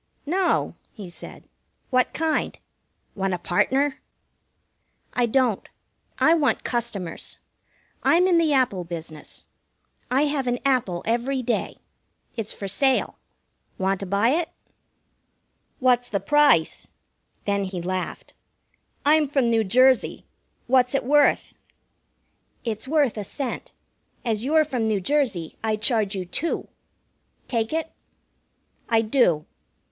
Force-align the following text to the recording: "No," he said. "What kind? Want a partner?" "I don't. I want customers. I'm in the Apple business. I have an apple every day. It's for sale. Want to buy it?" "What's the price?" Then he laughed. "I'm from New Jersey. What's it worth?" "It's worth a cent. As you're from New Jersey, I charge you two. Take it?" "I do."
"No," 0.25 0.73
he 0.91 1.11
said. 1.11 1.47
"What 1.91 2.11
kind? 2.11 2.57
Want 3.13 3.35
a 3.35 3.37
partner?" 3.37 3.99
"I 5.13 5.27
don't. 5.27 5.69
I 6.17 6.33
want 6.33 6.63
customers. 6.63 7.37
I'm 8.01 8.25
in 8.25 8.39
the 8.39 8.51
Apple 8.51 8.83
business. 8.83 9.45
I 10.09 10.23
have 10.23 10.47
an 10.47 10.57
apple 10.65 11.03
every 11.05 11.43
day. 11.43 11.77
It's 12.35 12.51
for 12.51 12.67
sale. 12.67 13.19
Want 13.77 13.99
to 13.99 14.07
buy 14.07 14.29
it?" 14.29 14.49
"What's 15.77 16.09
the 16.09 16.19
price?" 16.19 16.87
Then 17.45 17.65
he 17.65 17.79
laughed. 17.79 18.33
"I'm 19.05 19.27
from 19.27 19.51
New 19.51 19.63
Jersey. 19.63 20.25
What's 20.65 20.95
it 20.95 21.03
worth?" 21.03 21.53
"It's 22.63 22.87
worth 22.87 23.17
a 23.17 23.23
cent. 23.23 23.71
As 24.25 24.43
you're 24.43 24.65
from 24.65 24.83
New 24.85 24.99
Jersey, 24.99 25.57
I 25.63 25.75
charge 25.75 26.15
you 26.15 26.25
two. 26.25 26.69
Take 27.47 27.71
it?" 27.71 27.91
"I 28.89 29.03
do." 29.03 29.45